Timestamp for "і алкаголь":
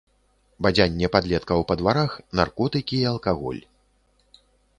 3.01-3.61